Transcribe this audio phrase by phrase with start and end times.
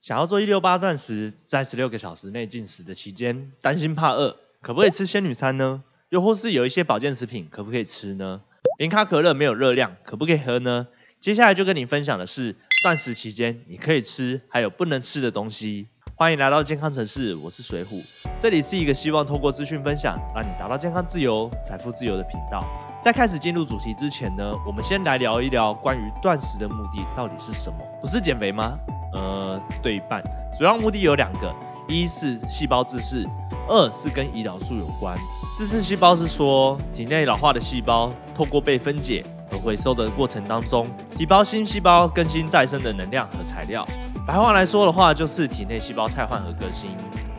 [0.00, 5.82] 想要做一六八断食，在十六个小时内进食的期间，担心怕饿，可不可以吃仙女餐呢？
[6.08, 8.40] 又或是有一些保健食品，可不可以吃呢？
[8.78, 10.86] 零卡可乐没有热量，可不可以喝呢？
[11.20, 15.88] 接下来就跟你分享的是断食期间你可以吃，还有不能吃的东西。
[16.14, 18.00] 欢迎来到健康城市，我是水虎，
[18.38, 22.64] 这里是一个希望透过资讯分享，让你达到健康自由、财富自由的频道。
[23.02, 27.78] 在开始进入主题之前呢，我们先来聊一聊关于断食的目的到底是什么？
[28.00, 28.78] 不是减肥吗？
[29.12, 30.22] 呃，对半。
[30.58, 31.54] 主要目的有两个，
[31.88, 33.26] 一是细胞自噬，
[33.68, 35.16] 二是跟胰岛素有关。
[35.56, 43.86] 自噬细胞是说体内老化的细胞透过被分解和回收的过程当中，提高新细胞更新再生的能量和材料。
[44.26, 46.90] 白话来说的话，就是体内细胞汰换和革新，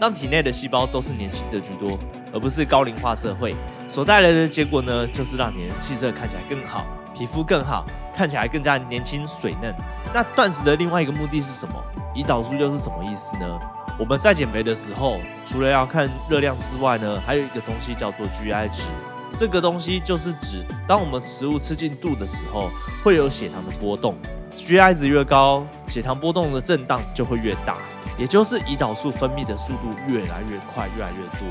[0.00, 1.98] 让体内的细胞都是年轻的居多，
[2.32, 3.54] 而不是高龄化社会。
[3.94, 6.84] 所带来的结果呢，就是让你的气色看起来更好，
[7.16, 9.72] 皮肤更好，看起来更加年轻水嫩。
[10.12, 11.74] 那断食的另外一个目的是什么？
[12.12, 13.46] 胰岛素又是什么意思呢？
[13.96, 18.82] 我们在减肥的时候，除了要看热量之外呢，还有一个东西叫做 GI 值。
[19.36, 22.68] 这个东西就是指，当我们食物吃进肚的时候，
[23.04, 24.16] 会有血糖的波动。
[24.52, 27.76] GI 值越高，血糖波动的震荡就会越大，
[28.16, 31.48] 也就是胰岛素分泌的速度越来越快，越来越多。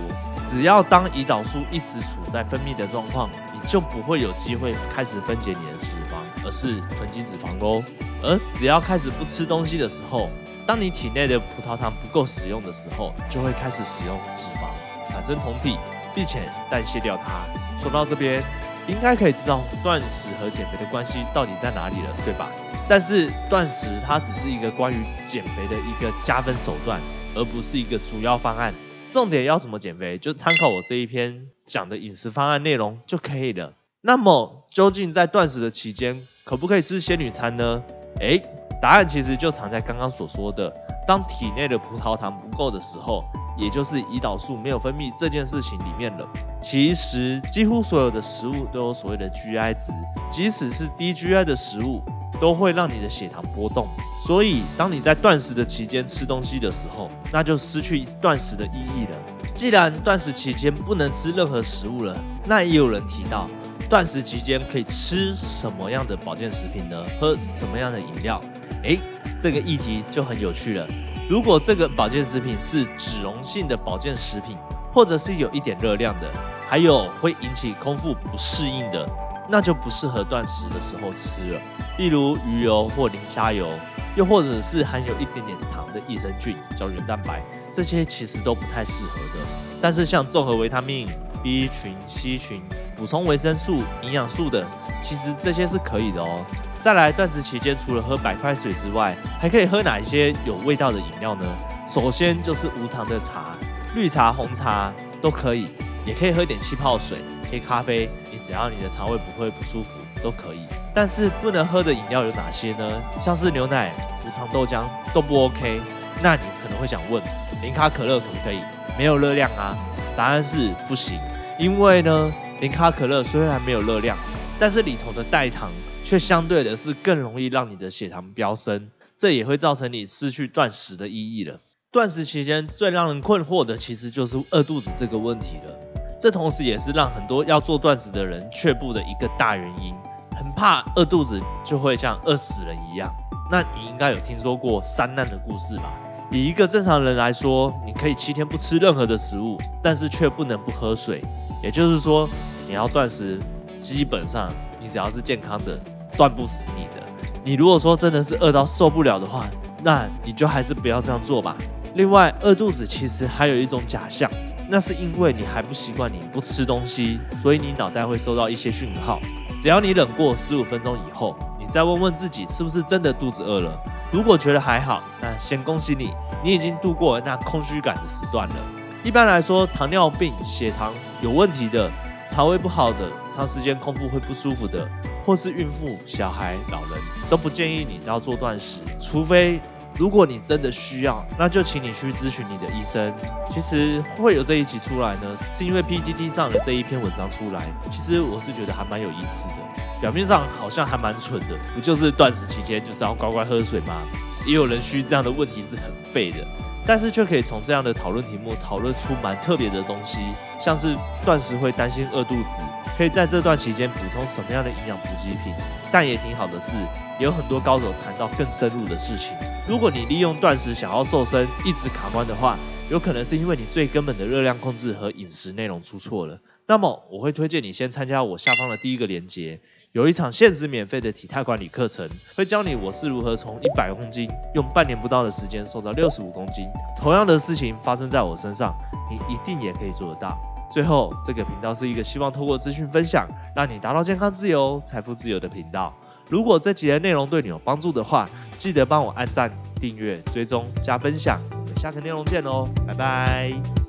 [0.47, 7.83] 只要当胰岛素一直处在分泌的状况，你就不会有机会开始分解你的脂肪，而是囤积脂肪喽。
[8.21, 10.29] 而只要开始不吃东西的时候，
[10.65, 15.77] 当你体内的葡萄糖不够使用的时候，就会开始使用脂肪，产生酮体，
[16.15, 17.43] 并且代谢掉它。
[17.77, 18.41] 说到这边，
[18.87, 22.47] 应该可以知道断食和减肥的关系到底在哪里了，对吧？
[22.87, 27.01] 但是断食它只是一个关于减肥的一个加分手段，
[27.35, 28.73] 而不是一个主要方案。
[29.09, 33.73] 重点要怎么减肥，就参考我这一篇讲的饮食方案内容就可以了。
[34.01, 37.81] 那么究竟在断食的期间，可不可以吃仙女餐呢？
[38.19, 38.41] 诶，
[38.81, 40.71] 答案其实就藏在刚刚所说的，
[41.07, 43.23] 当体内的葡萄糖不够的时候，
[43.57, 46.27] 也就是胰岛素没有分泌这件事情里面了。
[46.61, 49.93] 其实几乎所有的食物都有所谓的 GI 值，
[50.29, 52.01] 即使是低 GI 的食物。
[52.43, 53.87] 都会让你的血糖波动，
[54.27, 59.17] 所以当你在断食的期间吃东西的时候，那就失去断食的意义了。
[59.55, 63.47] 既然断食期间不能吃任何食物了，那也有人提到，
[63.89, 67.05] 断食期间可以吃什么样的保健食品呢？
[67.17, 68.41] 喝什么样的饮料？
[68.83, 68.99] 诶，
[69.39, 70.85] 这个议题就很有趣了。
[71.29, 74.57] 如果这个保健食品是脂溶性的保健食品，
[74.93, 76.27] 或者是有一点热量的，
[76.69, 79.09] 还有会引起空腹不适应的。
[79.49, 81.59] 那就不适合断食的时候吃了，
[81.97, 83.67] 例如鱼油或磷虾油，
[84.15, 89.45] 又或者是含有一点点糖的益生菌、胶原蛋白，这些其实都不太适合的。
[89.81, 91.09] 但是像综合维他命、
[91.43, 92.61] B 群、C 群，
[92.95, 94.65] 补充维生素、营养素的，
[95.03, 96.45] 其实这些是可以的哦。
[96.79, 101.45] 再来，断食期间除了喝白开水之外，还可以喝哪一些有味道的饮料呢？
[101.85, 103.57] 首先就是无糖的茶，
[103.95, 105.67] 绿茶、红茶都可以，
[106.05, 107.19] 也可以喝点气泡水。
[107.51, 109.91] 黑咖啡，你只要你的肠胃不会不舒服
[110.23, 110.61] 都可以。
[110.95, 113.01] 但是不能喝的饮料有哪些呢？
[113.21, 113.93] 像是牛奶、
[114.25, 115.79] 无糖豆浆都不 OK。
[116.23, 117.21] 那你可能会想问，
[117.61, 118.59] 零卡可乐可不可以？
[118.97, 119.77] 没有热量啊？
[120.17, 121.19] 答案是不行。
[121.59, 124.17] 因为呢，零卡可乐虽然没有热量，
[124.59, 125.71] 但是里头的代糖
[126.03, 131.59] 却相对的是更容易让你的血糖飙升，这也会造成你失去断食的意义了。
[131.93, 135.75] 断食期间最让人困惑的其实就是饿肚子这个问题了。
[136.19, 139.93] 这同时也是让很多要做断食的人却步的一个大原因，
[140.35, 143.13] 很怕饿肚子就会像饿死人一样。
[143.51, 145.93] 那你应该有听说过三难的故事吧？
[146.31, 151.23] 以一个正常人来说，你可以七天不吃任何的食物，但是却不能不喝水。
[151.61, 152.27] 也就是说，
[152.67, 153.39] 你要断食，
[153.77, 155.79] 基本上你只要是健康的，
[156.17, 157.03] 断不死你的。
[157.43, 159.45] 你如果说真的是饿到受不了的话，
[159.83, 161.55] 那你就还是不要这样做吧。
[161.95, 164.29] 另外，饿肚子其实还有一种假象。
[164.69, 169.19] 那是因为你还不习惯你不吃东西，所以你脑袋会收到一些讯号。
[169.61, 173.77] 只要你忍过十五分钟以后，你再问问自己是不是真的肚子饿了。
[174.11, 176.09] 如果觉得还好，那先恭喜你，
[176.43, 178.55] 你已经度过那空虚感的时段了。
[179.03, 180.91] 一般来说，糖尿病、血糖
[181.21, 181.91] 有问题的、
[182.27, 184.87] 肠胃不好的、长时间空腹会不舒服的，
[185.25, 186.99] 或是孕妇、小孩、老人，
[187.29, 189.61] 都不建议你要做断食，除非。
[189.97, 193.13] 如果你真的需要，那就请你去咨询你的医生。
[193.49, 199.55] 其实会有这一集出来呢，是因为 PDD 上的这一篇文章出来，其实我是觉得还蛮有意思的。
[200.01, 204.01] 表面上好像还蛮蠢的，不就是断食期间就是要乖乖喝水吗？
[204.45, 206.45] 也有人虚这样的问题是很废的。
[206.85, 210.19] 但是却可以从这样的讨论题目讨论出蛮特别的东西，
[210.59, 210.95] 像是
[211.25, 212.61] 断食会担心饿肚子，
[212.97, 215.53] 可以在这段期间补充什么样的营养补给品。
[215.91, 216.75] 但也挺好的是，
[217.19, 219.31] 有很多高手谈到更深入的事情。
[219.67, 222.57] 如果你利用断食想要瘦身，一直卡关的话，
[222.89, 226.39] 有可能是因为你最根本的热量控制和饮食内容出错了。
[226.65, 229.61] 那么我会推荐你先参加我下方的第一个链接。
[229.93, 236.67] 有一场限时免费的体态管理课程，会教你我是如何从一百公斤用半年不到的时间瘦到六十五公斤。
[236.97, 238.75] 同样的事情发生在我身上，
[239.07, 240.35] 你一定也可以做得到。
[240.71, 245.93] 最后，这个频道是一个希望透过资讯分享，让你达到健康自由、财富自由的频道。
[246.27, 251.39] 如果这集的内容对你有帮助的话，记得帮我按赞、订阅、追踪、加分享。
[251.51, 253.82] 我们下个内容见喽，拜拜。